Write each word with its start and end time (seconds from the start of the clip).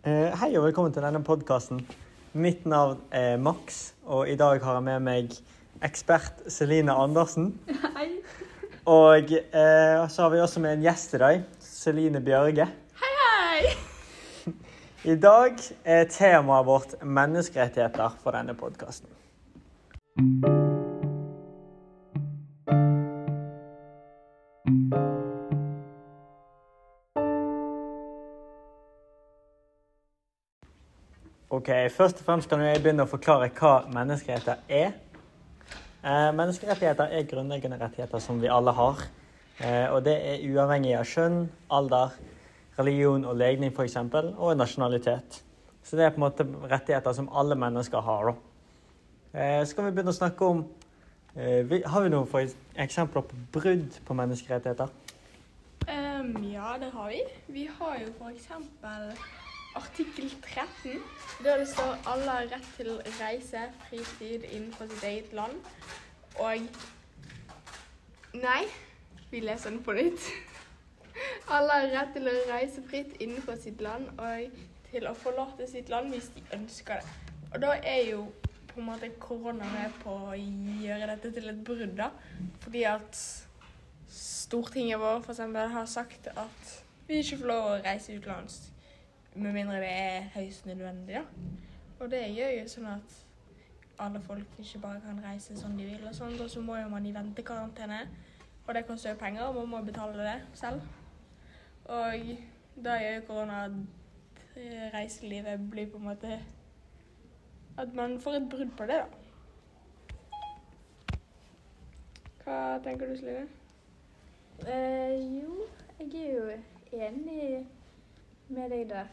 Eh, 0.00 0.32
Hei 0.40 0.54
og 0.56 0.64
velkommen 0.64 0.94
til 0.96 1.04
denne 1.04 1.20
podkasten. 1.20 1.82
Mitt 2.32 2.62
navn 2.64 3.02
er 3.12 3.34
Max, 3.36 3.92
og 4.08 4.30
i 4.32 4.36
dag 4.38 4.62
har 4.64 4.78
jeg 4.78 4.84
med 4.86 5.02
meg 5.04 5.34
ekspert 5.84 6.38
Celine 6.48 6.94
Andersen. 6.96 7.50
Hei. 7.98 8.06
Og 8.88 9.28
eh, 9.28 10.06
så 10.08 10.22
har 10.22 10.32
vi 10.32 10.40
også 10.40 10.62
med 10.64 10.78
en 10.78 10.86
gjest 10.86 11.18
i 11.18 11.20
dag, 11.20 11.42
Celine 11.60 12.22
Bjørge. 12.24 12.64
Hei, 13.02 13.12
hei. 13.26 13.74
I 15.12 15.18
dag 15.20 15.60
er 15.84 16.08
temaet 16.08 16.70
vårt 16.70 16.96
menneskerettigheter 17.04 18.16
for 18.24 18.40
denne 18.40 18.56
podkasten. 18.56 19.12
Ok, 31.60 31.68
Først 31.92 32.20
og 32.20 32.24
fremst 32.24 32.48
kan 32.48 32.62
jeg 32.64 32.78
begynne 32.80 33.04
å 33.04 33.08
forklare 33.10 33.50
hva 33.52 33.82
menneskerettigheter 33.92 34.62
er. 34.72 34.94
Eh, 36.00 36.28
menneskerettigheter 36.32 37.10
er 37.12 37.26
grunnleggende 37.28 37.76
rettigheter 37.82 38.22
som 38.24 38.38
vi 38.40 38.48
alle 38.48 38.72
har. 38.72 39.02
Eh, 39.60 39.92
og 39.92 39.98
det 40.06 40.14
er 40.14 40.46
uavhengig 40.48 40.94
av 40.96 41.04
kjønn, 41.10 41.42
alder, 41.68 42.14
religion 42.78 43.26
og 43.28 43.36
legning 43.36 43.74
f.eks., 43.74 43.98
og 44.38 44.54
nasjonalitet. 44.56 45.42
Så 45.84 45.98
det 46.00 46.06
er 46.06 46.14
på 46.14 46.22
en 46.22 46.24
måte 46.24 46.46
rettigheter 46.70 47.18
som 47.18 47.28
alle 47.28 47.58
mennesker 47.60 48.08
har. 48.08 48.32
Eh, 49.34 49.60
skal 49.68 49.90
vi 49.90 49.92
begynne 49.98 50.16
å 50.16 50.20
snakke 50.22 50.48
om 50.54 50.64
eh, 51.34 51.60
vi, 51.68 51.82
Har 51.84 52.06
vi 52.06 52.14
noen 52.14 52.56
eksempler 52.86 53.28
på 53.28 53.42
brudd 53.58 54.00
på 54.06 54.16
menneskerettigheter? 54.16 54.96
Um, 55.84 56.32
ja, 56.54 56.78
det 56.80 56.88
har 56.96 57.12
vi. 57.12 57.20
Vi 57.52 57.68
har 57.68 58.00
jo 58.00 58.14
for 58.16 58.32
eksempel 58.32 59.12
artikkel 59.74 60.30
13. 60.42 61.00
Der 61.44 61.58
det 61.58 61.68
står 61.68 61.98
alle 62.06 62.30
har 62.30 62.48
rett 62.54 62.70
til 62.76 62.90
reise, 63.20 63.66
fritid 63.88 64.44
innenfor 64.52 64.88
sitt 64.90 65.04
eget 65.04 65.32
land. 65.32 65.60
Og 66.38 66.68
Nei, 68.34 68.62
vi 69.30 69.40
leser 69.40 69.70
den 69.70 69.82
på 69.82 69.92
nytt. 69.92 70.26
Alle 71.50 71.72
har 71.72 71.88
rett 71.90 72.12
til 72.14 72.28
å 72.30 72.34
reise 72.52 72.82
fritt 72.86 73.16
innenfor 73.18 73.58
sitt 73.58 73.80
land 73.82 74.06
og 74.22 74.60
til 74.90 75.06
å 75.10 75.14
forlate 75.18 75.66
sitt 75.66 75.90
land 75.90 76.14
hvis 76.14 76.30
de 76.36 76.44
ønsker 76.54 77.02
det. 77.02 77.16
Og 77.50 77.58
da 77.64 77.74
er 77.82 78.04
jo 78.12 78.24
på 78.70 78.78
en 78.78 78.86
måte 78.86 79.10
korona 79.18 79.66
med 79.72 79.96
på 80.04 80.14
å 80.30 80.36
gjøre 80.38 81.10
dette 81.10 81.32
til 81.34 81.50
et 81.50 81.64
brudd, 81.66 81.96
da. 81.98 82.12
Fordi 82.62 82.84
at 82.86 83.22
Stortinget 84.10 84.98
vår 85.02 85.26
eksempel 85.30 85.74
har 85.74 85.90
sagt 85.90 86.30
at 86.30 86.76
vi 87.08 87.18
ikke 87.22 87.40
får 87.42 87.50
lov 87.50 87.66
å 87.66 87.80
reise 87.82 88.14
utenlands 88.14 88.60
med 89.34 89.52
mindre 89.52 89.80
det 89.80 89.90
er 89.90 90.20
høyst 90.34 90.66
nødvendig. 90.66 91.14
da. 91.14 91.22
Og 92.00 92.10
det 92.10 92.22
gjør 92.34 92.54
jo 92.60 92.68
sånn 92.68 92.86
at 92.86 93.16
alle 94.00 94.20
folk 94.24 94.58
ikke 94.58 94.78
bare 94.80 95.00
kan 95.04 95.20
reise 95.24 95.56
som 95.58 95.76
de 95.78 95.84
vil. 95.84 96.06
Og 96.08 96.14
sånt, 96.14 96.40
og 96.40 96.50
så 96.50 96.60
må 96.60 96.76
jo 96.76 96.88
man 96.88 97.06
i 97.06 97.14
ventekarantene, 97.14 98.00
og 98.66 98.74
det 98.74 98.86
koster 98.86 99.10
jo 99.10 99.16
penger, 99.20 99.42
og 99.42 99.54
man 99.54 99.68
må 99.68 99.82
betale 99.84 100.24
det 100.24 100.36
selv. 100.54 100.80
Og 101.84 102.36
da 102.84 102.96
gjør 103.02 103.14
jo 103.14 103.26
korona 103.26 103.64
at 103.64 103.72
eh, 104.56 104.94
reiselivet 104.94 105.70
blir 105.70 105.90
på 105.90 105.98
en 105.98 106.04
måte 106.04 106.40
At 107.78 107.94
man 107.94 108.20
får 108.20 108.30
et 108.30 108.48
brudd 108.50 108.70
på 108.76 108.86
det, 108.86 108.96
da. 109.00 109.04
Hva 112.44 112.78
tenker 112.84 113.08
du, 113.08 113.16
Slive? 113.16 113.46
Eh, 114.68 115.40
jo, 115.40 115.64
jeg 116.00 116.24
er 116.24 116.34
jo 116.34 116.50
enig 116.92 117.66
med 118.50 118.70
deg 118.70 118.88
der. 118.90 119.10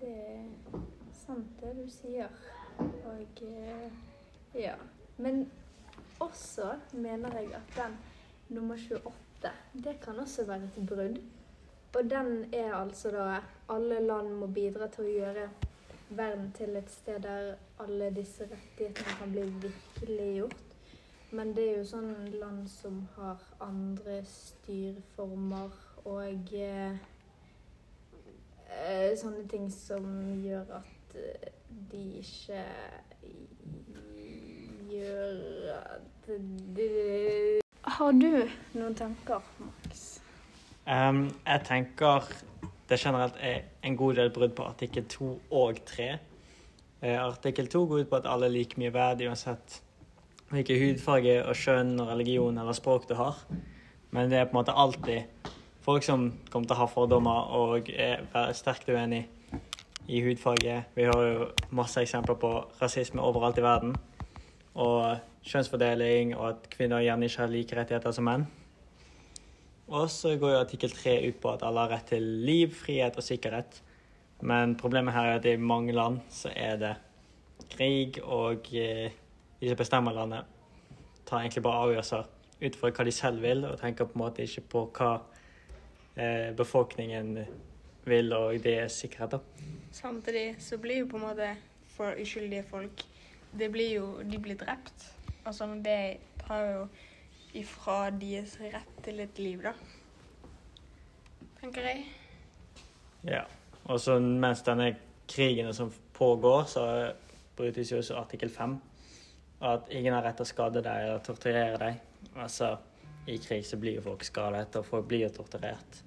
Det 0.00 0.10
er 0.10 0.82
sant 1.24 1.60
det 1.60 1.74
du 1.78 1.84
sier. 1.90 2.30
Og 2.80 3.42
eh, 3.46 3.90
ja. 4.54 4.74
Men 5.16 5.44
også 6.20 6.74
mener 6.92 7.38
jeg 7.38 7.54
at 7.54 7.74
den 7.76 7.98
nummer 8.48 8.74
28, 8.74 9.50
det 9.84 10.00
kan 10.04 10.18
også 10.18 10.44
være 10.46 10.64
et 10.64 10.86
brudd. 10.88 11.20
Og 11.98 12.10
den 12.10 12.54
er 12.54 12.74
altså 12.74 13.10
da 13.10 13.40
alle 13.68 14.00
land 14.06 14.32
må 14.38 14.46
bidra 14.46 14.86
til 14.88 15.04
å 15.04 15.14
gjøre 15.18 15.48
verden 16.10 16.50
til 16.54 16.76
et 16.78 16.90
sted 16.90 17.22
der 17.22 17.54
alle 17.82 18.10
disse 18.14 18.46
rettighetene 18.50 19.16
kan 19.18 19.32
bli 19.32 19.46
virkeliggjort. 19.66 20.66
Men 21.30 21.54
det 21.54 21.66
er 21.68 21.78
jo 21.78 21.86
sånn 21.86 22.14
land 22.40 22.66
som 22.70 23.04
har 23.16 23.42
andre 23.62 24.20
styreformer 24.26 25.74
og 26.10 26.54
eh, 26.58 26.98
eh, 28.70 29.10
sånne 29.18 29.46
ting 29.50 29.66
som 29.72 30.06
gjør 30.44 30.76
at 30.80 31.16
eh, 31.18 31.50
de 31.90 32.04
ikke 32.20 32.62
gjør 34.90 35.74
at 35.76 36.30
de 36.76 36.88
Har 37.82 38.12
du 38.12 38.32
noen 38.76 38.94
tanker, 38.94 39.44
Max? 39.58 40.20
Um, 40.86 41.28
jeg 41.46 41.62
tenker 41.68 42.26
det 42.90 42.98
generelt 42.98 43.36
er 43.38 43.62
en 43.86 43.96
god 43.96 44.18
del 44.18 44.32
brudd 44.34 44.56
på 44.58 44.66
artikkel 44.66 45.04
2 45.06 45.28
og 45.54 45.78
3. 45.86 46.08
Eh, 47.02 47.16
artikkel 47.16 47.68
2 47.70 47.84
går 47.86 48.02
ut 48.02 48.10
på 48.10 48.18
at 48.18 48.26
alle 48.26 48.48
er 48.48 48.54
like 48.56 48.80
mye 48.80 48.90
verd 48.92 49.22
uansett 49.22 49.78
hvilken 50.50 50.80
hudfarge 50.80 51.36
og 51.44 51.54
kjønn 51.54 51.94
og 52.02 52.10
religion 52.10 52.58
eller 52.58 52.74
språk 52.74 53.06
du 53.08 53.14
har. 53.14 53.38
Men 54.10 54.30
det 54.30 54.40
er 54.40 54.48
på 54.48 54.56
en 54.56 54.60
måte 54.60 54.74
alltid 54.74 55.50
folk 55.84 56.04
som 56.04 56.28
kommer 56.50 56.68
til 56.68 56.76
å 56.76 56.80
ha 56.82 56.88
fordommer 56.90 57.52
og 57.56 57.90
er 57.90 58.24
sterkt 58.56 58.88
uenig 58.90 59.24
i 60.10 60.22
hudfarge. 60.24 60.84
Vi 60.94 61.06
har 61.06 61.26
jo 61.26 61.50
masse 61.76 62.02
eksempler 62.02 62.38
på 62.40 62.52
rasisme 62.80 63.22
overalt 63.22 63.60
i 63.60 63.64
verden. 63.64 63.92
Og 64.74 65.20
kjønnsfordeling 65.46 66.34
og 66.36 66.46
at 66.50 66.66
kvinner 66.72 67.04
gjerne 67.04 67.28
ikke 67.28 67.42
har 67.42 67.52
like 67.52 67.78
rettigheter 67.78 68.16
som 68.16 68.26
menn. 68.28 68.48
Og 69.90 70.10
så 70.12 70.36
går 70.38 70.52
jo 70.52 70.62
artikkel 70.62 70.92
3 70.94 71.16
ut 71.26 71.38
på 71.42 71.50
at 71.50 71.64
alle 71.66 71.84
har 71.84 71.94
rett 71.96 72.12
til 72.12 72.26
liv, 72.46 72.74
frihet 72.74 73.16
og 73.18 73.26
sikkerhet. 73.26 73.80
Men 74.46 74.76
problemet 74.78 75.14
her 75.14 75.32
er 75.32 75.40
at 75.40 75.48
i 75.50 75.56
mange 75.56 75.92
land 75.92 76.20
så 76.30 76.52
er 76.54 76.76
det 76.80 76.92
krig, 77.70 78.20
og 78.22 78.70
eh, 78.72 79.10
de 79.60 79.68
som 79.68 79.78
bestemmer 79.78 80.14
landet, 80.16 80.46
tar 81.26 81.42
egentlig 81.42 81.62
bare 81.62 81.82
avgjørelser 81.86 82.30
ut 82.60 82.78
fra 82.78 82.92
hva 82.94 83.06
de 83.06 83.14
selv 83.14 83.42
vil, 83.42 83.64
og 83.66 83.80
tenker 83.80 84.08
på 84.08 84.16
en 84.16 84.22
måte 84.24 84.46
ikke 84.46 84.64
på 84.72 84.84
hva 84.96 85.10
eh, 86.16 86.50
befolkningen 86.56 87.38
vil, 88.04 88.32
og 88.32 88.64
det 88.64 88.78
er 88.78 88.88
sikkerhet. 88.88 89.30
da. 89.30 89.38
Samtidig 89.92 90.56
så 90.58 90.78
blir 90.78 91.04
jo 91.04 91.06
på 91.06 91.16
en 91.16 91.22
måte 91.22 91.54
for 91.96 92.14
uskyldige 92.20 92.64
folk 92.70 93.04
det 93.58 93.70
blir 93.72 93.94
jo, 93.94 94.22
De 94.22 94.38
blir 94.38 94.54
drept. 94.54 95.14
Altså 95.44 95.66
det 95.84 96.18
tar 96.46 96.64
jo 96.64 96.84
ifra 97.54 98.10
deres 98.10 98.58
rett 98.60 99.00
til 99.02 99.20
et 99.20 99.38
liv, 99.38 99.62
da. 99.62 99.72
Tenker 101.60 101.88
jeg. 101.88 102.04
Ja. 103.24 103.42
Og 103.84 104.00
så 104.00 104.18
mens 104.20 104.62
denne 104.62 104.94
krigen 105.28 105.74
som 105.74 105.92
pågår, 106.14 106.64
så 106.64 106.84
brytes 107.56 107.92
jo 107.92 107.98
også 107.98 108.20
artikkel 108.20 108.50
5. 108.50 108.78
At 109.62 109.90
ingen 109.90 110.14
har 110.14 110.22
rett 110.22 110.38
til 110.38 110.46
å 110.46 110.52
skade 110.52 110.82
deg 110.84 111.08
eller 111.08 111.24
torturere 111.24 111.80
deg. 111.80 111.98
Altså, 112.36 112.76
i 113.30 113.38
krig 113.42 113.66
så 113.66 113.78
blir 113.80 114.00
folk 114.04 114.24
skadet, 114.26 114.76
og 114.76 114.86
folk 114.86 115.08
blir 115.10 115.28
torturert. 115.34 116.02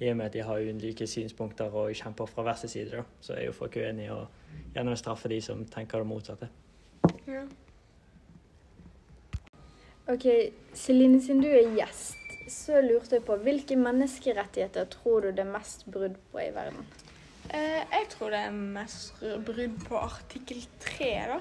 I 0.00 0.10
og 0.10 0.18
med 0.18 0.26
at 0.26 0.34
de 0.34 0.42
har 0.44 0.60
ulike 0.60 1.06
synspunkter 1.08 1.72
og 1.72 1.94
kjemper 1.96 2.28
fra 2.28 2.44
hver 2.44 2.58
sin 2.60 2.72
side, 2.72 2.90
da, 2.98 3.04
så 3.20 3.36
er 3.36 3.46
jo 3.46 3.54
folk 3.56 3.78
uenige 3.80 4.12
og 4.12 4.26
gjerne 4.74 4.92
vil 4.92 5.00
straffe 5.00 5.30
de 5.32 5.40
som 5.40 5.62
tenker 5.72 6.02
det 6.02 6.10
motsatte. 6.10 6.50
Ja. 7.26 7.46
Ok, 10.12 10.26
Celine, 10.74 11.18
siden 11.22 11.42
du 11.42 11.48
er 11.48 11.72
gjest, 11.74 12.20
så 12.52 12.78
lurte 12.84 13.16
jeg 13.16 13.24
på 13.26 13.38
hvilke 13.42 13.78
menneskerettigheter 13.80 14.86
tror 14.92 15.24
du 15.24 15.32
det 15.32 15.42
er 15.42 15.50
mest 15.50 15.86
brudd 15.90 16.14
på 16.30 16.44
i 16.44 16.52
verden? 16.54 16.86
Eh, 17.50 17.82
jeg 17.90 18.06
tror 18.12 18.30
det 18.34 18.42
er 18.46 18.54
mest 18.54 19.24
brudd 19.46 19.80
på 19.88 19.98
artikkel 19.98 20.62
3, 20.82 21.10
da. 21.32 21.40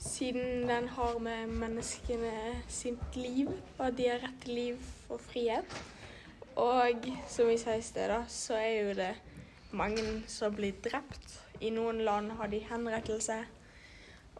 Siden 0.00 0.68
den 0.68 0.88
har 0.88 1.18
med 1.18 1.46
menneskene 1.46 2.32
sitt 2.68 3.16
liv, 3.16 3.50
og 3.78 3.98
de 3.98 4.06
har 4.08 4.22
rett 4.22 4.38
til 4.40 4.54
liv 4.56 4.78
og 5.12 5.20
frihet. 5.20 5.74
Og 6.56 7.04
som 7.28 7.50
vi 7.50 7.58
sa 7.60 7.74
i 7.76 7.84
sted, 7.84 8.08
da, 8.08 8.22
så 8.28 8.56
er 8.56 8.70
jo 8.78 8.94
det 8.96 9.10
mange 9.76 10.22
som 10.26 10.56
blir 10.56 10.72
drept. 10.80 11.36
I 11.60 11.68
noen 11.76 12.00
land 12.06 12.32
har 12.40 12.48
de 12.48 12.62
henrettelse. 12.70 13.36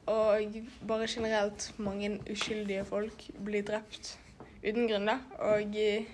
Og 0.09 0.57
bare 0.89 1.11
generelt 1.13 1.69
mange 1.79 2.15
uskyldige 2.33 2.89
folk 2.89 3.29
blir 3.45 3.63
drept 3.63 4.17
uten 4.65 4.89
grunn, 4.89 5.13
da. 5.13 5.21
Og 5.53 5.77
eh, 5.77 6.09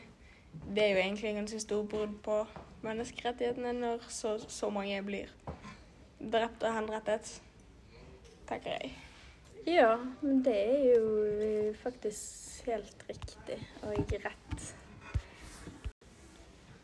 det 0.67 0.85
er 0.85 0.91
jo 0.91 1.03
egentlig 1.05 1.31
en 1.31 1.43
ganske 1.45 1.63
stor 1.63 1.87
brudd 1.87 2.19
på 2.27 2.43
menneskerettighetene 2.83 3.79
når 3.79 4.11
så, 4.11 4.37
så 4.49 4.75
mange 4.75 4.99
blir 5.07 5.31
drept 6.19 6.67
og 6.67 6.81
henrettet, 6.81 7.37
tenker 8.51 8.81
jeg. 8.81 9.06
Ja, 9.67 9.97
men 10.21 10.45
det 10.47 10.55
er 10.55 10.83
jo 10.95 11.07
eh, 11.43 11.73
faktisk 11.75 12.69
helt 12.69 13.01
riktig 13.09 13.57
og 13.83 14.13
rett. 14.23 14.67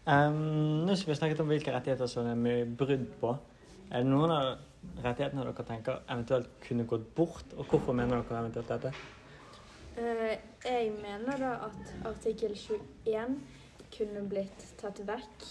Um, 0.03 0.83
nå 0.83 0.97
skal 0.99 1.13
vi 1.13 1.17
snakket 1.21 1.41
om 1.45 1.53
hvilke 1.53 1.71
rettigheter 1.71 2.11
som 2.11 2.27
er 2.27 2.39
mye 2.39 2.65
brudd 2.67 3.05
på. 3.21 3.37
Er 3.87 4.03
det 4.03 4.11
noen 4.11 4.35
av 4.35 4.49
rettighetene 5.05 5.45
dere 5.47 5.67
tenker 5.69 6.01
eventuelt 6.11 6.51
kunne 6.65 6.89
gått 6.91 7.07
bort, 7.15 7.55
og 7.55 7.71
hvorfor 7.71 7.95
mener 7.95 8.25
dere 8.25 8.41
eventuelt 8.41 8.75
dette? 8.75 8.93
Uh, 9.95 10.35
jeg 10.67 10.91
mener 10.97 11.39
da 11.39 11.53
at 11.69 11.95
artikkel 12.11 12.57
21 12.59 13.39
kunne 13.95 14.25
blitt 14.27 14.67
tatt 14.83 15.05
vekk, 15.07 15.47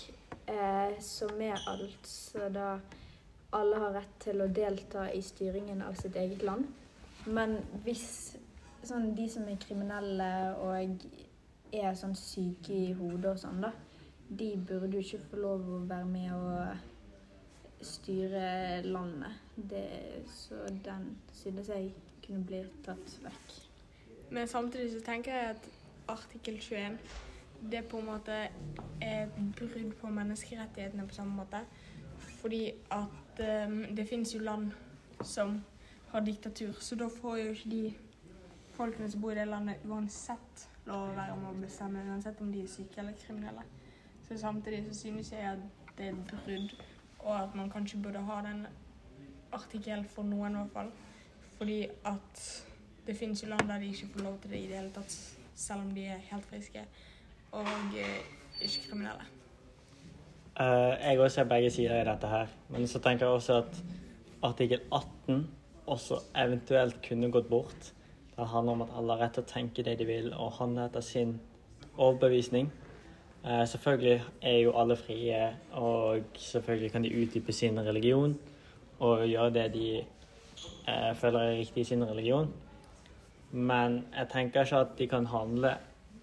uh, 0.52 1.00
som 1.00 1.40
er 1.40 1.64
altså 1.72 2.52
da 2.52 2.74
alle 3.56 3.80
har 3.86 3.98
rett 4.02 4.20
til 4.20 4.44
å 4.44 4.52
delta 4.52 5.08
i 5.16 5.24
styringen 5.24 5.80
av 5.88 5.96
sitt 6.00 6.20
eget 6.20 6.44
land. 6.44 6.68
Men 7.26 7.58
hvis 7.86 8.06
sånn, 8.88 9.12
de 9.18 9.28
som 9.30 9.48
er 9.50 9.60
kriminelle 9.62 10.30
og 10.62 11.06
er 11.72 11.94
sånn 11.98 12.16
syke 12.18 12.74
i 12.74 12.94
hodet 12.98 13.36
og 13.36 13.42
sånn, 13.44 13.62
da, 13.64 13.72
de 14.30 14.54
burde 14.58 14.96
jo 14.96 15.04
ikke 15.04 15.28
få 15.30 15.42
lov 15.44 15.68
å 15.68 15.82
være 15.90 16.08
med 16.10 16.32
og 16.36 17.86
styre 17.86 18.82
landet. 18.86 19.42
Det, 19.56 19.86
så 20.30 20.64
den 20.86 21.12
synes 21.36 21.70
jeg 21.70 21.92
kunne 22.26 22.46
bli 22.48 22.62
tatt 22.86 23.18
vekk. 23.26 23.58
Men 24.32 24.48
samtidig 24.48 24.94
så 24.94 25.02
tenker 25.06 25.36
jeg 25.36 25.56
at 25.56 25.68
artikkel 26.12 26.58
21 26.62 26.98
det 27.72 27.84
på 27.86 28.00
en 28.00 28.08
måte 28.08 28.38
er 29.02 29.28
et 29.28 29.34
brudd 29.58 29.92
på 30.00 30.10
menneskerettighetene 30.10 31.08
på 31.08 31.14
samme 31.14 31.36
måte. 31.36 31.62
Fordi 32.42 32.72
at 32.92 33.42
um, 33.68 33.84
det 33.96 34.08
finnes 34.10 34.34
jo 34.34 34.40
land 34.42 34.72
som 35.24 35.60
har 36.12 36.26
diktatur, 36.26 36.74
så 36.80 36.96
da 36.96 37.08
får 37.10 37.38
jo 37.38 37.52
ikke 37.52 37.70
de 37.70 37.94
folkene 38.76 39.12
som 39.12 39.22
bor 39.22 39.32
i 39.32 39.40
det 39.40 39.48
landet 39.48 39.84
uansett 39.88 40.66
lov 40.86 41.12
å 41.12 41.16
være 41.16 41.36
med 41.40 41.50
å 41.52 41.62
bestemme, 41.62 42.04
uansett 42.10 42.42
om 42.42 42.52
de 42.52 42.64
er 42.64 42.72
syke 42.72 43.00
eller 43.04 43.16
kriminelle. 43.20 43.64
Så 44.28 44.38
samtidig 44.42 44.84
så 44.88 44.98
synes 45.00 45.32
jeg 45.32 45.46
at 45.46 45.94
det 45.98 46.08
er 46.08 46.18
et 46.18 46.34
brudd, 46.46 46.76
og 47.20 47.36
at 47.36 47.56
man 47.56 47.70
kanskje 47.70 48.02
burde 48.02 48.24
ha 48.28 48.42
den 48.46 48.66
artikkelen 49.54 50.06
for 50.10 50.28
noen 50.28 50.56
i 50.56 50.62
hvert 50.64 50.74
fall. 50.74 50.92
Fordi 51.58 51.80
at 52.10 52.44
det 53.08 53.18
finnes 53.18 53.44
jo 53.44 53.50
land 53.50 53.68
der 53.70 53.80
de 53.80 53.92
ikke 53.92 54.08
får 54.14 54.24
lov 54.24 54.40
til 54.42 54.52
det 54.52 54.60
i 54.60 54.68
det 54.68 54.80
hele 54.80 54.94
tatt, 54.96 55.18
selv 55.56 55.86
om 55.86 55.94
de 55.96 56.06
er 56.06 56.28
helt 56.32 56.46
friske 56.50 56.84
og 57.52 57.68
eh, 58.00 58.20
ikke 58.62 58.88
kriminelle. 58.90 59.28
Uh, 60.60 60.96
jeg 61.00 61.20
også 61.20 61.36
ser 61.36 61.50
begge 61.50 61.72
sider 61.72 62.02
i 62.02 62.06
dette 62.06 62.28
her, 62.28 62.48
men 62.70 62.88
så 62.88 63.00
tenker 63.00 63.26
jeg 63.26 63.36
også 63.36 63.58
at 63.64 63.84
artikkel 64.44 64.80
18 64.92 65.48
også 65.88 66.20
eventuelt 66.38 67.02
kunne 67.06 67.32
gått 67.32 67.50
bort. 67.50 67.92
Det 68.36 68.48
handler 68.48 68.74
om 68.74 68.82
at 68.82 68.94
alle 68.98 69.14
har 69.14 69.26
rett 69.26 69.36
til 69.38 69.44
å 69.44 69.52
tenke 69.52 69.84
det 69.86 69.98
de 70.00 70.08
vil 70.08 70.32
og 70.34 70.56
handle 70.60 70.86
etter 70.88 71.04
sin 71.06 71.36
overbevisning. 71.98 72.72
Eh, 73.44 73.66
selvfølgelig 73.68 74.22
er 74.42 74.58
jo 74.58 74.74
alle 74.78 74.96
frie, 74.96 75.56
og 75.74 76.24
selvfølgelig 76.38 76.92
kan 76.92 77.04
de 77.04 77.14
utdype 77.24 77.54
sin 77.54 77.80
religion 77.80 78.38
og 79.00 79.28
gjøre 79.28 79.54
det 79.54 79.68
de 79.74 79.88
eh, 80.00 81.14
føler 81.16 81.40
er 81.40 81.58
riktig 81.58 81.82
i 81.82 81.90
sin 81.94 82.06
religion. 82.06 82.52
Men 83.52 84.06
jeg 84.18 84.30
tenker 84.32 84.62
ikke 84.62 84.84
at 84.86 84.94
de 84.98 85.08
kan 85.08 85.26
handle 85.26 85.74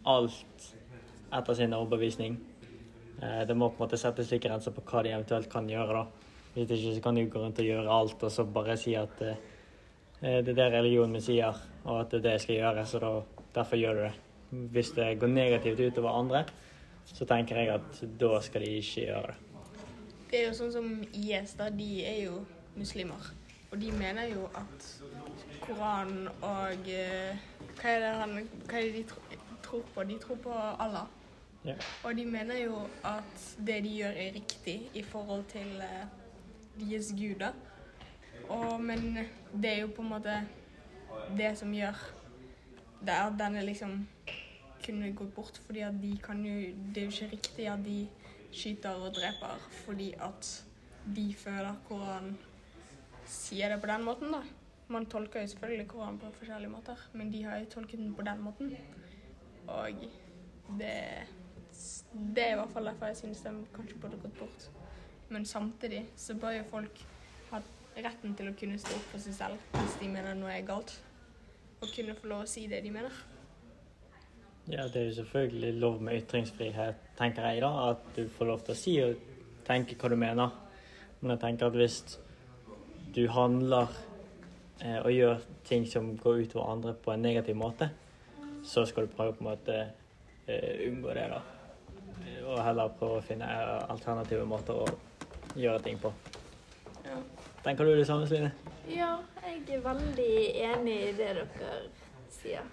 alt 0.06 0.68
etter 1.34 1.54
sin 1.54 1.74
overbevisning. 1.74 2.38
Eh, 3.22 3.42
det 3.48 3.56
må 3.56 3.68
på 3.68 3.82
en 3.82 3.86
måte 3.86 3.98
settes 3.98 4.30
litt 4.30 4.42
grenser 4.42 4.72
på 4.72 4.86
hva 4.86 5.02
de 5.02 5.12
eventuelt 5.12 5.50
kan 5.50 5.68
gjøre. 5.68 6.04
da. 6.04 6.17
Hvis 6.58 6.70
ikke 6.74 6.94
så 6.96 7.02
kan 7.02 7.16
de 7.16 7.26
gå 7.30 7.38
rundt 7.38 7.58
og 7.62 7.68
gjøre 7.68 7.98
alt 8.00 8.22
og 8.26 8.32
så 8.34 8.44
bare 8.44 8.76
si 8.80 8.94
at 8.98 9.20
eh, 9.22 9.42
eh, 10.22 10.38
det 10.42 10.54
er 10.54 10.58
det 10.58 10.72
religionen 10.72 11.14
min 11.14 11.22
sier, 11.22 11.54
og 11.84 12.00
at 12.00 12.10
det 12.10 12.18
er 12.18 12.24
det 12.24 12.32
jeg 12.38 12.46
skal 12.46 12.56
gjøre, 12.56 12.86
så 12.86 13.00
da, 13.04 13.10
derfor 13.54 13.78
gjør 13.78 13.94
du 13.94 14.00
det. 14.06 14.14
Hvis 14.74 14.90
det 14.96 15.10
går 15.20 15.30
negativt 15.30 15.80
utover 15.80 16.18
andre, 16.18 16.44
så 17.04 17.24
tenker 17.24 17.60
jeg 17.60 17.74
at 17.76 18.00
da 18.20 18.40
skal 18.42 18.64
de 18.64 18.78
ikke 18.80 19.04
gjøre 19.06 19.26
det. 19.28 19.36
Det 20.30 20.40
er 20.40 20.48
jo 20.48 20.56
sånn 20.56 20.72
som 20.72 20.88
IS, 21.16 21.54
da. 21.56 21.68
De 21.72 21.88
er 22.04 22.18
jo 22.26 22.40
muslimer. 22.76 23.30
Og 23.70 23.80
de 23.80 23.92
mener 23.92 24.28
jo 24.32 24.48
at 24.56 24.88
Koranen 25.60 26.28
og 26.44 26.88
eh, 26.88 27.38
hva, 27.78 27.92
er 27.92 28.02
det 28.02 28.12
han, 28.22 28.34
hva 28.66 28.80
er 28.80 28.88
det 28.88 28.92
de 28.96 29.06
tro, 29.08 29.22
tror 29.64 29.86
på? 29.94 30.04
De 30.08 30.18
tror 30.20 30.40
på 30.44 30.54
Allah. 30.56 31.06
Ja. 31.64 31.74
Og 32.04 32.16
de 32.16 32.24
mener 32.28 32.60
jo 32.62 32.82
at 33.04 33.44
det 33.66 33.82
de 33.84 33.94
gjør, 34.00 34.20
er 34.24 34.36
riktig 34.36 34.76
i 34.94 35.02
forhold 35.02 35.44
til 35.52 35.82
eh, 35.84 36.06
deres 36.80 37.12
guder. 37.16 37.56
Og, 38.48 38.80
men 38.80 39.18
det 39.52 39.72
er 39.72 39.80
jo 39.82 39.92
på 39.96 40.02
en 40.02 40.12
måte 40.14 40.36
det 41.36 41.52
som 41.58 41.72
gjør 41.74 41.98
det 43.00 43.14
at 43.14 43.36
denne 43.38 43.64
liksom 43.66 44.00
kunne 44.84 45.12
gått 45.16 45.34
bort, 45.34 45.58
fordi 45.66 45.82
at 45.84 45.96
de 46.02 46.12
kan 46.22 46.40
jo 46.44 46.54
Det 46.94 47.02
er 47.02 47.06
jo 47.06 47.10
ikke 47.10 47.32
riktig 47.32 47.66
at 47.68 47.84
de 47.84 48.08
skyter 48.52 48.90
og 48.90 49.14
dreper 49.14 49.66
fordi 49.84 50.12
at 50.12 50.64
de 51.16 51.34
føler 51.34 51.76
Koranen 51.88 52.38
sier 53.28 53.68
det 53.68 53.80
på 53.80 53.90
den 53.90 54.04
måten, 54.04 54.32
da. 54.32 54.40
Man 54.88 55.06
tolker 55.06 55.42
jo 55.42 55.50
selvfølgelig 55.52 55.88
Koranen 55.88 56.18
på 56.18 56.30
forskjellige 56.38 56.72
måter, 56.72 57.08
men 57.12 57.32
de 57.32 57.42
har 57.44 57.58
jo 57.58 57.64
tolket 57.74 58.00
den 58.00 58.14
på 58.14 58.24
den 58.24 58.40
måten. 58.40 58.72
Og 59.68 60.06
det, 60.78 60.94
det 62.36 62.44
er 62.44 62.52
i 62.54 62.56
hvert 62.60 62.72
fall 62.72 62.88
derfor 62.88 63.06
jeg 63.06 63.16
synes 63.16 63.42
de 63.44 63.52
kanskje 63.74 64.00
burde 64.00 64.20
gått 64.22 64.38
bort. 64.38 64.70
Men 65.28 65.44
samtidig 65.44 66.06
så 66.16 66.34
bør 66.34 66.56
jo 66.56 66.68
folk 66.70 67.02
ha 67.50 67.60
retten 67.98 68.36
til 68.38 68.48
å 68.50 68.56
kunne 68.58 68.78
stå 68.80 68.94
opp 68.96 69.10
for 69.12 69.24
seg 69.24 69.36
selv 69.36 69.74
hvis 69.76 69.98
de 70.00 70.12
mener 70.12 70.38
noe 70.38 70.54
er 70.54 70.64
galt. 70.66 70.94
Og 71.82 71.90
kunne 71.94 72.16
få 72.18 72.30
lov 72.30 72.46
å 72.46 72.50
si 72.50 72.66
det 72.70 72.80
de 72.84 72.92
mener. 72.94 73.12
Ja, 74.68 74.84
det 74.88 75.00
er 75.00 75.06
jo 75.06 75.18
selvfølgelig 75.20 75.74
lov 75.80 76.00
med 76.04 76.22
ytringsfrihet, 76.22 77.04
tenker 77.16 77.46
jeg 77.48 77.62
da. 77.64 77.70
At 77.92 78.02
du 78.16 78.26
får 78.28 78.50
lov 78.50 78.64
til 78.66 78.74
å 78.74 78.78
si 78.78 78.96
og 79.04 79.22
tenke 79.68 79.96
hva 79.96 80.10
du 80.12 80.16
mener. 80.20 80.56
Men 81.20 81.34
jeg 81.34 81.40
tenker 81.44 81.70
at 81.70 81.78
hvis 81.78 82.02
du 83.16 83.22
handler 83.32 83.88
eh, 84.84 84.98
og 84.98 85.12
gjør 85.12 85.40
ting 85.68 85.86
som 85.88 86.10
går 86.20 86.44
utover 86.44 86.72
andre 86.72 86.92
på 86.94 87.14
en 87.14 87.24
negativ 87.24 87.56
måte, 87.56 87.88
så 88.64 88.84
skal 88.86 89.06
du 89.06 89.14
prøve 89.14 89.32
på 89.38 89.44
en 89.44 89.50
måte 89.50 89.78
eh, 90.46 90.84
unngå 90.88 91.14
det, 91.16 91.28
da. 91.32 91.40
Og 92.48 92.60
heller 92.64 92.92
prøve 92.98 93.22
å 93.22 93.24
finne 93.24 93.48
eh, 93.48 93.90
alternative 93.90 94.44
måter 94.48 94.84
å 94.84 94.88
gjøre 95.58 95.82
ting 95.84 95.98
på. 96.00 96.12
Ja. 97.04 97.18
Tenker 97.64 97.84
du 97.84 97.96
det 97.98 98.06
samme, 98.06 98.26
Sline? 98.26 98.52
Ja, 98.88 99.16
jeg 99.44 99.76
er 99.76 99.80
veldig 99.84 100.34
enig 100.68 100.98
i 101.08 101.14
det 101.18 101.32
dere 101.36 101.80
sier. 102.32 102.68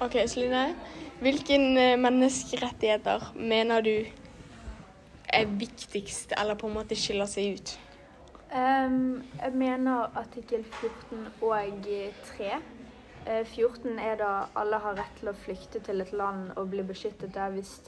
OK, 0.00 0.16
Sline. 0.28 0.68
Hvilke 1.20 1.56
eh, 1.56 1.96
menneskerettigheter 1.98 3.32
mener 3.36 3.80
du 3.80 3.96
er 5.32 5.46
viktigst, 5.58 6.32
eller 6.36 6.54
på 6.54 6.68
en 6.68 6.76
måte 6.76 6.96
skiller 6.98 7.28
seg 7.30 7.56
ut? 7.56 7.74
Um, 8.52 9.24
jeg 9.40 9.52
mener 9.58 10.12
artikkel 10.16 10.62
14 10.80 11.26
og 11.42 11.88
3. 12.30 12.50
Eh, 13.26 13.46
14 13.46 13.98
er 13.98 14.20
da 14.20 14.30
alle 14.54 14.78
har 14.78 15.00
rett 15.00 15.16
til 15.18 15.32
å 15.32 15.36
flykte 15.36 15.80
til 15.82 16.04
et 16.04 16.12
land 16.14 16.52
og 16.54 16.70
bli 16.70 16.84
beskyttet 16.86 17.34
der 17.34 17.50
hvis 17.56 17.80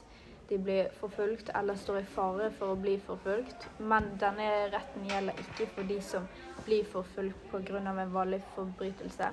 de 0.49 0.57
blir 0.57 0.89
forfulgt 0.99 1.49
eller 1.55 1.75
står 1.75 1.99
i 1.99 2.05
fare 2.15 2.49
for 2.57 2.73
å 2.73 2.79
bli 2.79 2.95
forfulgt. 3.05 3.67
Men 3.79 4.09
denne 4.21 4.47
retten 4.73 5.05
gjelder 5.09 5.43
ikke 5.43 5.67
for 5.75 5.89
de 5.89 5.99
som 6.01 6.25
blir 6.65 6.87
forfulgt 6.89 7.51
pga. 7.51 7.77
en 7.77 8.13
vanlig 8.13 8.41
forbrytelse. 8.55 9.31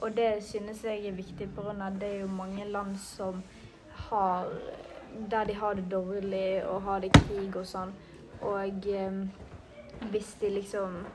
Og 0.00 0.16
det 0.16 0.42
synes 0.44 0.84
jeg 0.84 1.06
er 1.06 1.12
viktig 1.12 1.48
pga. 1.56 1.90
det 2.00 2.08
er 2.14 2.20
jo 2.20 2.26
mange 2.26 2.64
land 2.64 2.96
som 2.96 3.42
har 4.08 4.48
Der 5.30 5.44
de 5.44 5.54
har 5.54 5.74
det 5.74 5.90
dårlig 5.90 6.64
og 6.66 6.82
har 6.82 6.98
det 7.00 7.12
krig 7.12 7.56
og 7.56 7.66
sånn. 7.66 7.92
Og 8.40 8.86
eh, 8.86 9.12
hvis 10.10 10.34
de 10.40 10.48
liksom 10.50 11.06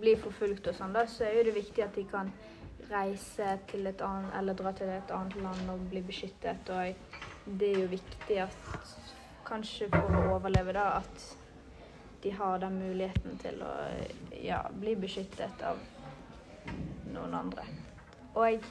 blir 0.00 0.16
forfulgt 0.16 0.66
og 0.66 0.74
sånn, 0.74 0.92
da, 0.92 1.06
så 1.06 1.24
er 1.24 1.36
jo 1.36 1.44
det 1.44 1.54
viktig 1.54 1.84
at 1.84 1.94
de 1.94 2.04
kan 2.10 2.32
reise 2.90 3.58
til 3.70 3.86
et 3.86 4.02
annet 4.02 4.34
eller 4.38 4.58
dra 4.58 4.72
til 4.72 4.90
et 4.90 5.12
annet 5.14 5.36
land 5.44 5.70
og 5.70 5.86
bli 5.92 6.02
beskyttet. 6.02 6.70
Og 6.74 7.09
det 7.44 7.68
er 7.68 7.78
jo 7.82 7.90
viktig 7.90 8.40
at 8.44 8.96
kanskje 9.46 9.88
for 9.92 10.16
å 10.16 10.24
overleve, 10.36 10.74
da, 10.76 11.00
at 11.00 11.24
de 12.22 12.32
har 12.36 12.58
den 12.60 12.76
muligheten 12.78 13.38
til 13.40 13.62
å 13.64 13.72
ja, 14.44 14.60
bli 14.76 14.94
beskyttet 15.00 15.62
av 15.64 15.80
noen 17.10 17.34
andre. 17.34 17.64
Og 18.38 18.66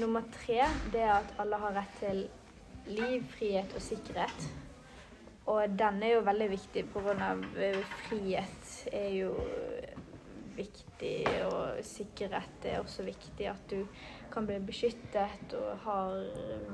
nummer 0.00 0.26
tre, 0.34 0.64
det 0.92 1.04
er 1.04 1.14
at 1.20 1.36
alle 1.40 1.60
har 1.62 1.76
rett 1.78 2.00
til 2.02 2.24
liv, 2.90 3.22
frihet 3.30 3.76
og 3.76 3.84
sikkerhet. 3.84 4.48
Og 5.50 5.78
den 5.78 6.02
er 6.04 6.16
jo 6.16 6.26
veldig 6.26 6.48
viktig 6.52 6.84
pga. 6.92 7.30
frihet 8.08 8.74
er 8.92 9.08
jo 9.14 9.30
viktig, 10.56 11.14
og 11.46 11.80
sikkerhet 11.86 12.66
er 12.68 12.80
også 12.80 13.04
viktig. 13.06 13.46
At 13.50 13.62
du 13.70 13.84
kan 14.32 14.46
bli 14.48 14.58
beskyttet 14.66 15.54
og 15.58 15.78
har 15.84 16.16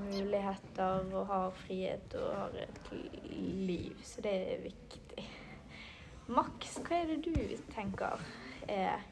muligheter 0.06 1.06
og 1.12 1.26
har 1.30 1.50
frihet 1.64 2.16
og 2.20 2.32
har 2.36 2.58
et 2.64 2.90
liv. 3.68 3.98
Så 4.04 4.24
det 4.24 4.34
er 4.34 4.64
viktig. 4.64 5.28
Max, 6.26 6.78
hva 6.82 7.02
er 7.02 7.12
det 7.12 7.20
du 7.28 7.56
tenker 7.74 8.20
er 8.68 9.04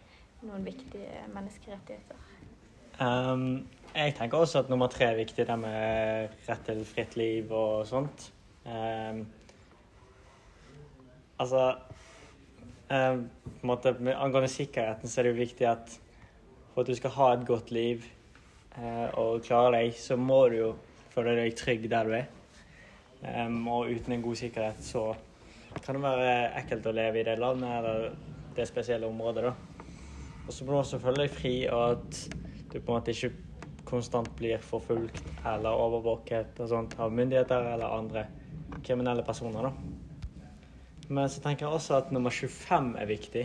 noen 0.43 0.67
viktige 0.67 1.29
menneskerettigheter? 1.31 2.19
Um, 2.99 3.65
jeg 3.95 4.15
tenker 4.19 4.39
også 4.39 4.65
at 4.65 4.69
nummer 4.71 4.91
tre 4.91 5.13
er 5.13 5.19
viktig, 5.19 5.47
det 5.47 5.57
med 5.59 6.35
rett 6.49 6.67
til 6.67 6.85
fritt 6.87 7.17
liv 7.19 7.51
og 7.55 7.87
sånt. 7.91 8.29
Um, 8.67 9.25
Altså 11.41 11.75
eh, 12.91 13.21
måte, 13.63 13.95
Angående 14.15 14.51
sikkerheten 14.53 15.09
så 15.09 15.21
er 15.21 15.29
det 15.29 15.35
jo 15.35 15.43
viktig 15.43 15.69
at 15.71 15.99
for 16.75 16.83
at 16.83 16.91
du 16.91 16.99
skal 16.99 17.15
ha 17.15 17.29
et 17.35 17.47
godt 17.47 17.71
liv 17.71 18.03
eh, 18.77 19.09
og 19.21 19.45
klare 19.47 19.77
deg, 19.77 19.95
så 19.95 20.17
må 20.19 20.41
du 20.51 20.57
jo 20.59 20.71
føle 21.15 21.37
deg 21.39 21.55
trygg 21.59 21.87
der 21.91 22.09
du 22.09 22.17
er. 22.19 22.27
Um, 23.25 23.63
og 23.73 23.89
uten 23.89 24.13
en 24.13 24.25
god 24.25 24.37
sikkerhet 24.37 24.83
så 24.85 25.07
kan 25.85 25.97
det 25.97 26.03
være 26.05 26.51
ekkelt 26.61 26.89
å 26.91 26.93
leve 26.93 27.23
i 27.23 27.25
det 27.25 27.39
landet 27.41 27.71
eller 27.79 28.03
det 28.55 28.67
spesielle 28.69 29.09
området. 29.09 29.47
da. 29.47 29.55
Og 30.45 30.53
så 30.53 30.65
må 30.65 30.75
du 30.75 30.81
også 30.83 31.01
føle 31.01 31.25
deg 31.25 31.33
fri, 31.33 31.55
og 31.71 31.95
at 31.95 32.19
du 32.73 32.77
på 32.81 32.85
en 32.91 32.99
måte 32.99 33.15
ikke 33.15 33.33
konstant 33.89 34.29
blir 34.37 34.59
forfulgt 34.59 35.23
eller 35.47 35.71
overvåket 35.71 36.61
og 36.61 36.71
sånt 36.71 36.99
av 36.99 37.15
myndigheter 37.15 37.73
eller 37.75 37.97
andre 37.97 38.27
kriminelle 38.85 39.25
personer. 39.25 39.71
da. 39.71 39.94
Men 41.09 41.29
så 41.29 41.43
tenker 41.45 41.67
jeg 41.67 41.75
også 41.77 41.99
at 41.99 42.13
nummer 42.15 42.33
25 42.33 42.95
er 43.01 43.11
viktig, 43.11 43.45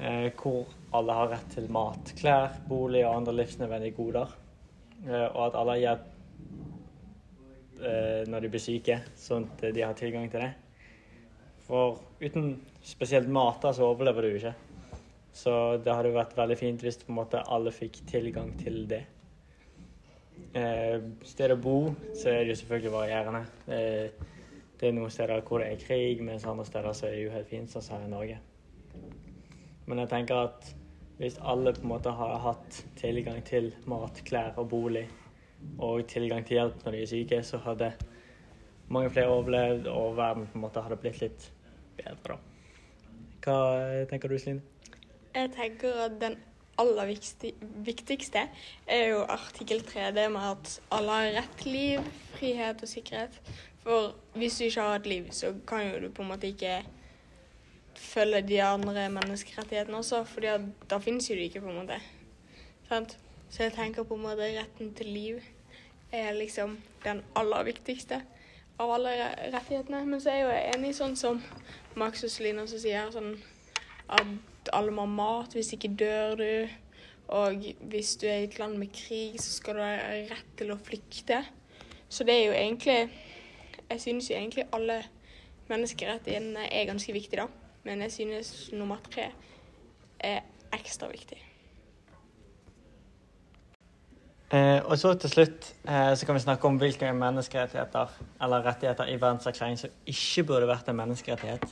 eh, 0.00 0.28
hvor 0.36 0.66
alle 0.96 1.16
har 1.16 1.32
rett 1.32 1.48
til 1.54 1.70
mat, 1.72 2.12
klær, 2.18 2.58
bolig 2.68 3.04
og 3.06 3.14
andre 3.16 3.36
livsnødvendige 3.40 3.96
goder. 3.96 4.36
Eh, 5.06 5.26
og 5.26 5.40
at 5.46 5.58
alle 5.60 5.76
har 5.76 5.82
hjelp 5.84 6.04
eh, 7.80 8.22
når 8.28 8.44
de 8.44 8.52
blir 8.52 8.64
syke, 8.66 9.00
sånn 9.16 9.48
at 9.50 9.66
de 9.74 9.84
har 9.84 9.96
tilgang 9.98 10.30
til 10.32 10.44
det. 10.44 10.52
For 11.66 11.98
uten 12.20 12.54
spesielt 12.86 13.28
mat 13.32 13.58
da, 13.64 13.72
så 13.74 13.90
overlever 13.90 14.22
du 14.22 14.36
ikke. 14.36 14.54
Så 15.36 15.52
det 15.84 15.92
hadde 15.92 16.14
vært 16.14 16.36
veldig 16.38 16.56
fint 16.56 16.82
hvis 16.84 17.00
på 17.02 17.10
en 17.12 17.18
måte 17.18 17.42
alle 17.52 17.72
fikk 17.74 18.04
tilgang 18.08 18.54
til 18.60 18.84
det. 18.88 19.02
Eh, 20.56 20.96
sted 21.28 21.52
å 21.52 21.58
bo, 21.60 21.76
så 22.16 22.30
er 22.30 22.44
det 22.44 22.54
jo 22.54 22.60
selvfølgelig 22.62 22.92
varierende. 22.94 23.42
Eh, 23.68 24.35
det 24.80 24.88
er 24.88 24.96
noen 24.96 25.12
steder 25.12 25.44
hvor 25.46 25.62
det 25.62 25.70
er 25.72 25.80
krig, 25.80 26.22
mens 26.24 26.44
andre 26.44 26.64
steder 26.68 26.92
så 26.96 27.06
er 27.08 27.16
det 27.16 27.22
jo 27.24 27.34
helt 27.34 27.48
fint, 27.48 27.70
sånn 27.72 27.84
som 27.84 27.96
her 27.96 28.08
i 28.08 28.12
Norge. 28.12 28.40
Men 29.86 30.02
jeg 30.02 30.10
tenker 30.10 30.48
at 30.48 30.74
hvis 31.16 31.38
alle 31.40 31.72
på 31.72 31.84
en 31.86 31.92
måte 31.94 32.12
har 32.12 32.34
hatt 32.44 32.82
tilgang 33.00 33.38
til 33.46 33.70
mat, 33.88 34.20
klær 34.28 34.58
og 34.60 34.68
bolig, 34.68 35.06
og 35.80 36.04
tilgang 36.10 36.44
til 36.44 36.58
hjelp 36.58 36.82
når 36.84 36.92
de 36.92 37.02
er 37.02 37.08
syke, 37.08 37.38
så 37.42 37.60
hadde 37.64 37.92
mange 38.92 39.10
flere 39.10 39.32
overlevd, 39.32 39.88
og 39.88 40.16
verden 40.18 40.44
på 40.50 40.58
en 40.58 40.66
måte 40.66 40.82
hadde 40.84 40.98
blitt 41.00 41.22
litt 41.22 41.48
bedre. 41.96 42.36
Hva 43.46 43.56
tenker 44.10 44.28
du, 44.28 44.36
Celine? 44.42 44.62
Jeg 45.36 45.52
tenker 45.56 46.04
at 46.04 46.20
den 46.20 46.36
aller 46.80 47.08
viktigste, 47.86 48.42
er 48.86 49.08
jo 49.08 49.22
artikkel 49.32 49.80
3, 49.88 50.10
det 50.16 50.26
med 50.32 50.44
at 50.50 50.76
alle 50.92 51.16
har 51.16 51.32
rett 51.38 51.64
liv, 51.64 52.04
frihet 52.36 52.84
og 52.84 52.90
sikkerhet. 52.90 53.40
For 53.86 54.16
hvis 54.34 54.58
du 54.58 54.64
ikke 54.66 54.82
har 54.82 54.98
et 54.98 55.06
liv, 55.06 55.26
så 55.30 55.52
kan 55.68 55.84
jo 55.86 56.00
du 56.02 56.08
på 56.10 56.24
en 56.24 56.32
måte 56.32 56.48
ikke 56.50 56.80
følge 57.96 58.40
de 58.42 58.58
andre 58.62 59.06
menneskerettighetene 59.14 60.00
også, 60.02 60.24
for 60.26 60.42
da 60.90 60.98
finnes 60.98 61.30
jo 61.30 61.36
de 61.38 61.46
ikke, 61.46 61.62
på 61.62 61.70
en 61.70 61.78
måte. 61.78 62.00
Sant? 62.88 63.14
Så 63.48 63.62
jeg 63.62 63.76
tenker 63.76 64.02
på 64.02 64.18
en 64.18 64.24
måte 64.26 64.48
retten 64.56 64.90
til 64.98 65.06
liv 65.06 65.38
er 66.12 66.34
liksom 66.34 66.78
den 67.04 67.22
aller 67.38 67.62
viktigste 67.68 68.18
av 68.82 68.90
alle 68.96 69.14
rettighetene. 69.54 70.02
Men 70.06 70.20
så 70.20 70.32
er 70.32 70.40
jeg 70.40 70.48
jo 70.48 70.56
enig 70.74 70.90
sånn 70.98 71.14
som 71.18 71.38
Max 71.94 72.26
og 72.26 72.32
Celine 72.34 72.66
også 72.66 72.82
sier, 72.82 73.06
sånn 73.14 73.36
at 74.10 74.72
alle 74.74 74.94
må 74.94 75.06
ha 75.06 75.12
mat, 75.14 75.54
hvis 75.54 75.72
ikke 75.78 75.94
dør 75.94 76.36
du. 76.42 76.74
Og 77.38 77.70
hvis 77.90 78.16
du 78.18 78.26
er 78.26 78.42
i 78.42 78.50
et 78.50 78.58
land 78.58 78.76
med 78.82 78.90
krig, 78.94 79.38
så 79.42 79.56
skal 79.60 79.78
du 79.78 79.82
ha 79.86 79.94
rett 80.26 80.52
til 80.58 80.74
å 80.74 80.78
flykte. 80.90 81.44
Så 82.10 82.26
det 82.26 82.34
er 82.34 82.44
jo 82.50 82.58
egentlig 82.58 82.98
Jeg 83.90 84.00
synes 84.00 84.30
jo 84.30 84.36
egentlig 84.36 84.64
alle 84.72 85.02
menneskerettighetene 85.68 86.72
er 86.72 86.86
ganske 86.86 87.12
viktige, 87.12 87.40
da. 87.40 87.46
Men 87.84 88.02
jeg 88.02 88.12
synes 88.12 88.70
nummer 88.72 88.96
tre 89.10 89.30
er 90.20 90.40
ekstra 90.74 91.08
viktig. 91.10 91.38
Eh, 94.50 94.78
og 94.84 94.98
så 94.98 95.14
til 95.18 95.30
slutt 95.30 95.72
eh, 95.88 96.12
så 96.14 96.26
kan 96.26 96.36
vi 96.36 96.40
snakke 96.44 96.68
om 96.68 96.76
hvilke 96.78 97.08
menneskerettigheter 97.12 98.12
eller 98.42 98.66
rettigheter 98.66 99.08
i 99.10 99.16
verdenserklæringen 99.20 99.80
som 99.80 99.90
ikke 100.06 100.44
burde 100.46 100.68
vært 100.70 100.88
en 100.88 100.96
menneskerettighet. 101.00 101.66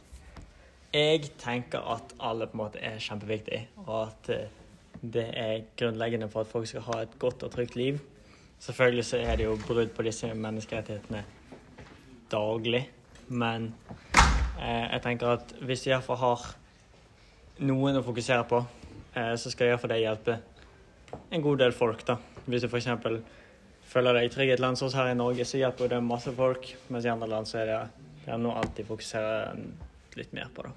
Jeg 0.95 1.31
tenker 1.39 1.87
at 1.95 2.15
alle 2.21 2.47
på 2.47 2.59
en 2.59 2.63
måte 2.65 2.83
er 2.83 2.99
kjempeviktig, 2.99 3.61
og 3.87 4.09
at 4.09 4.31
eh, 4.35 4.51
det 5.03 5.27
er 5.39 5.63
grunnleggende 5.79 6.29
for 6.31 6.41
at 6.41 6.51
folk 6.51 6.67
skal 6.67 6.87
ha 6.89 7.01
et 7.03 7.19
godt 7.19 7.43
og 7.43 7.51
trygt 7.51 7.77
liv. 7.77 7.99
Selvfølgelig 8.59 9.05
så 9.05 9.17
er 9.23 9.37
det 9.37 9.45
jo 9.45 9.59
brudd 9.67 9.95
på 9.95 10.03
disse 10.03 10.35
menneskerettighetene 10.35 11.25
daglig, 12.33 12.83
men 13.29 13.71
eh, 13.93 14.87
jeg 14.93 15.03
tenker 15.05 15.37
at 15.37 15.55
hvis 15.65 15.85
de 15.85 15.93
iallfall 15.93 16.21
har 16.21 16.45
noen 17.65 18.01
å 18.01 18.05
fokusere 18.05 18.45
på, 18.51 18.61
eh, 19.15 19.35
så 19.41 19.53
skal 19.53 19.73
iallfall 19.73 19.95
det 19.95 20.03
hjelpe 20.03 20.39
en 21.31 21.45
god 21.45 21.63
del 21.63 21.75
folk, 21.77 22.05
da. 22.07 22.19
Hvis 22.47 22.65
du 22.65 22.69
f.eks. 22.69 22.89
føler 23.91 24.19
deg 24.19 24.33
trygg 24.35 24.51
i 24.51 24.57
et 24.57 24.63
land 24.63 24.79
som 24.79 24.91
her 24.95 25.13
i 25.13 25.19
Norge, 25.19 25.47
så 25.47 25.61
hjelper 25.61 25.93
det 25.95 26.01
masse 26.05 26.33
folk, 26.35 26.73
mens 26.89 27.07
i 27.07 27.13
andre 27.13 27.31
land 27.31 27.49
så 27.49 27.61
er 27.63 27.71
det, 27.71 27.83
er 28.27 28.41
noe 28.41 28.57
alltid 28.61 28.89
fokuserer 28.89 29.61
litt 30.19 30.35
mer 30.35 30.51
på, 30.55 30.67
da. 30.67 30.75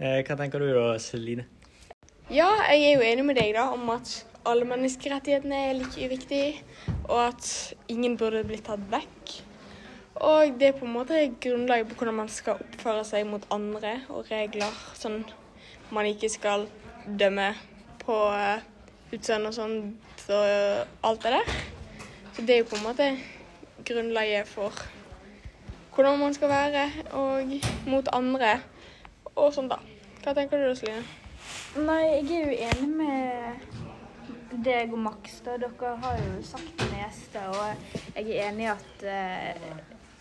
Eh, 0.00 0.20
hva 0.24 0.36
tenker 0.40 0.62
du 0.62 0.70
da, 0.72 0.94
Celine? 1.02 1.44
Ja, 2.32 2.48
jeg 2.70 2.86
er 2.86 2.92
jo 2.94 3.04
enig 3.04 3.24
med 3.26 3.36
deg 3.36 3.52
da 3.56 3.66
om 3.74 3.88
at 3.92 4.20
alle 4.48 4.64
menneskerettighetene 4.68 5.60
er 5.68 5.78
like 5.78 6.08
viktige, 6.10 6.64
og 7.08 7.26
at 7.28 7.74
ingen 7.88 8.16
burde 8.16 8.44
bli 8.46 8.60
tatt 8.64 8.82
vekk. 8.92 9.34
Og 10.20 10.54
det 10.60 10.68
er 10.68 10.76
på 10.76 10.84
en 10.84 10.92
måte 10.92 11.18
grunnlaget 11.40 11.88
på 11.88 11.98
hvordan 11.98 12.18
man 12.22 12.28
skal 12.28 12.60
oppføre 12.60 13.04
seg 13.08 13.26
mot 13.28 13.44
andre, 13.52 14.00
og 14.08 14.28
regler 14.30 14.80
sånn 14.98 15.22
man 15.90 16.06
ikke 16.06 16.30
skal 16.30 16.66
dømme 17.18 17.52
på 18.04 18.16
eh, 18.36 18.62
utseende 19.14 19.50
og 19.50 19.56
sånt 19.56 20.26
og 20.30 21.06
alt 21.08 21.24
det 21.24 21.32
der. 21.34 21.54
Så 22.36 22.42
det 22.46 22.54
er 22.54 22.62
jo 22.62 22.70
på 22.70 22.78
en 22.78 22.86
måte 22.86 23.08
grunnlaget 23.84 24.48
for 24.48 24.74
hvordan 25.94 26.20
man 26.20 26.34
skal 26.34 26.48
være 26.48 26.84
og 27.18 27.56
mot 27.90 28.08
andre 28.12 28.60
og 29.34 29.50
sånn 29.54 29.70
da. 29.72 29.80
Hva 30.22 30.36
tenker 30.36 30.60
du 30.60 30.70
da? 30.70 31.00
Nei, 31.80 32.02
jeg 32.20 32.30
er 32.36 32.44
jo 32.44 32.58
enig 32.68 32.88
med 33.00 33.79
deg 34.64 34.92
og 34.92 34.98
Max. 34.98 35.40
da. 35.44 35.56
Dere 35.60 35.94
har 36.02 36.18
jo 36.18 36.42
sagt 36.42 36.72
det 36.78 36.90
meste. 36.92 37.46
Og 37.48 37.96
jeg 38.16 38.36
er 38.36 38.50
enig 38.50 38.66
i 38.66 38.70
at 38.72 39.04
eh, 39.06 39.72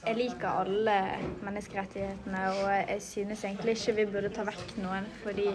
jeg 0.05 0.15
liker 0.15 0.47
alle 0.61 0.97
menneskerettighetene. 1.43 2.43
Og 2.49 2.71
jeg 2.89 3.01
synes 3.01 3.43
egentlig 3.43 3.77
ikke 3.77 3.95
vi 3.99 4.09
burde 4.13 4.33
ta 4.33 4.45
vekk 4.47 4.75
noen, 4.83 5.07
fordi 5.23 5.49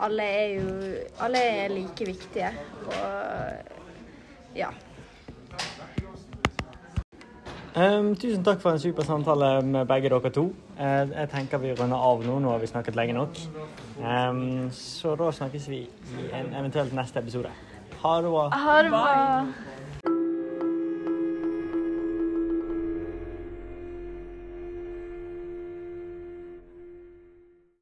alle 0.00 0.22
er 0.22 0.46
jo 0.58 0.94
Alle 1.20 1.42
er 1.62 1.74
like 1.74 2.06
viktige. 2.06 2.52
Og 2.86 4.56
ja. 4.56 4.70
Um, 7.70 8.16
tusen 8.18 8.42
takk 8.42 8.58
for 8.60 8.74
en 8.74 8.80
super 8.82 9.06
samtale 9.06 9.62
med 9.62 9.86
begge 9.86 10.10
dere 10.10 10.30
to. 10.34 10.48
Uh, 10.74 11.06
jeg 11.12 11.28
tenker 11.30 11.58
vi 11.62 11.70
runder 11.78 11.96
av 11.96 12.24
nå. 12.26 12.38
Nå 12.42 12.50
har 12.50 12.58
vi 12.58 12.66
snakket 12.66 12.98
lenge 12.98 13.14
nok. 13.14 13.38
Um, 14.02 14.70
så 14.74 15.14
da 15.14 15.30
snakkes 15.30 15.68
vi 15.70 15.84
i 15.86 16.30
en 16.34 16.54
eventuelt 16.58 16.92
neste 16.92 17.22
episode. 17.22 17.52
Ha 18.02 18.82
det 18.82 18.90